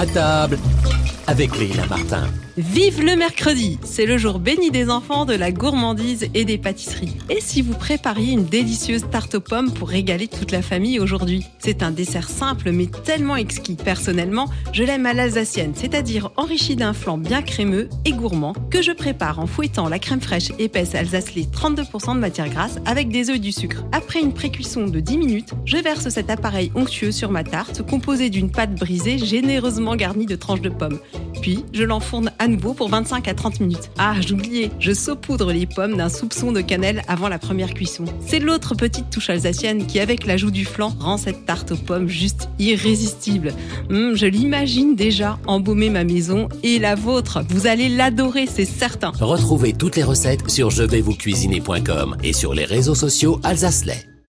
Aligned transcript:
À 0.00 0.06
table 0.06 0.56
avec 1.26 1.58
Léla 1.58 1.86
Martin. 1.86 2.24
Vive 2.56 3.02
le 3.02 3.16
mercredi 3.16 3.78
C'est 3.84 4.04
le 4.04 4.18
jour 4.18 4.38
béni 4.38 4.70
des 4.70 4.90
enfants, 4.90 5.24
de 5.24 5.34
la 5.34 5.52
gourmandise 5.52 6.28
et 6.34 6.44
des 6.44 6.58
pâtisseries. 6.58 7.16
Et 7.30 7.40
si 7.40 7.62
vous 7.62 7.74
prépariez 7.74 8.32
une 8.32 8.44
délicieuse 8.44 9.06
tarte 9.10 9.36
aux 9.36 9.40
pommes 9.40 9.72
pour 9.72 9.88
régaler 9.88 10.28
toute 10.28 10.50
la 10.50 10.60
famille 10.60 11.00
aujourd'hui? 11.00 11.46
C'est 11.58 11.82
un 11.82 11.90
dessert 11.90 12.28
simple 12.28 12.70
mais 12.72 12.86
tellement 13.04 13.36
exquis. 13.36 13.76
Personnellement, 13.76 14.48
je 14.72 14.82
l'aime 14.82 15.06
à 15.06 15.14
l'alsacienne, 15.14 15.72
c'est-à-dire 15.74 16.32
enrichi 16.36 16.76
d'un 16.76 16.92
flan 16.92 17.18
bien 17.18 17.42
crémeux 17.42 17.88
et 18.04 18.12
gourmand 18.12 18.54
que 18.70 18.82
je 18.82 18.92
prépare 18.92 19.38
en 19.38 19.46
fouettant 19.46 19.88
la 19.88 19.98
crème 19.98 20.20
fraîche 20.20 20.52
épaisse 20.58 20.94
alsacelée 20.94 21.46
32% 21.52 22.14
de 22.14 22.20
matière 22.20 22.48
grasse 22.48 22.78
avec 22.84 23.08
des 23.08 23.30
œufs 23.30 23.36
et 23.36 23.40
du 23.40 23.52
sucre. 23.52 23.84
Après 23.92 24.20
une 24.20 24.34
précuisson 24.34 24.86
de 24.86 25.00
10 25.00 25.18
minutes, 25.18 25.50
je 25.64 25.78
verse 25.78 26.08
cet 26.08 26.30
appareil 26.30 26.72
onctueux 26.74 27.12
sur 27.12 27.30
ma 27.30 27.44
tarte 27.44 27.86
composée 27.86 28.28
d'une 28.28 28.50
pâte 28.50 28.74
brisée 28.74 29.18
généreusement 29.18 29.96
garnie 29.96 30.26
de 30.26 30.36
tranches 30.36 30.60
de 30.60 30.68
pommes. 30.68 30.98
Puis, 31.40 31.64
je 31.72 31.84
l'enfourne 31.84 32.30
à 32.38 32.48
nouveau 32.48 32.74
pour 32.74 32.88
25 32.88 33.28
à 33.28 33.34
30 33.34 33.60
minutes. 33.60 33.90
Ah, 33.98 34.14
j'oubliais, 34.20 34.70
je 34.78 34.92
saupoudre 34.92 35.52
les 35.52 35.66
pommes 35.66 35.96
d'un 35.96 36.08
soupçon 36.08 36.52
de 36.52 36.60
cannelle 36.60 37.02
avant 37.08 37.28
la 37.28 37.38
première 37.38 37.74
cuisson. 37.74 38.04
C'est 38.26 38.38
l'autre 38.38 38.74
petite 38.74 39.10
touche 39.10 39.30
alsacienne 39.30 39.86
qui, 39.86 40.00
avec 40.00 40.26
l'ajout 40.26 40.50
du 40.50 40.64
flan, 40.64 40.94
rend 41.00 41.16
cette 41.16 41.46
tarte 41.46 41.72
aux 41.72 41.76
pommes 41.76 42.08
juste 42.08 42.48
irrésistible. 42.58 43.54
Hum, 43.90 44.14
je 44.14 44.26
l'imagine 44.26 44.94
déjà 44.94 45.38
embaumer 45.46 45.90
ma 45.90 46.04
maison 46.04 46.48
et 46.62 46.78
la 46.78 46.94
vôtre. 46.94 47.42
Vous 47.48 47.66
allez 47.66 47.88
l'adorer, 47.88 48.46
c'est 48.46 48.64
certain. 48.64 49.12
Retrouvez 49.20 49.72
toutes 49.72 49.96
les 49.96 50.04
recettes 50.04 50.50
sur 50.50 50.70
je 50.70 50.82
vais 50.82 51.00
vous 51.00 51.14
cuisiner.com 51.14 52.16
et 52.22 52.32
sur 52.32 52.54
les 52.54 52.64
réseaux 52.64 52.94
sociaux 52.94 53.40
Alsacelais. 53.42 54.09